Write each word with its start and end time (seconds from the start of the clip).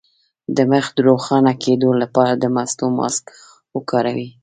د 0.55 0.57
مخ 0.71 0.85
د 0.95 0.97
روښانه 1.07 1.53
کیدو 1.63 1.89
لپاره 2.01 2.33
د 2.37 2.43
مستو 2.55 2.85
ماسک 2.97 3.25
وکاروئ 3.75 4.29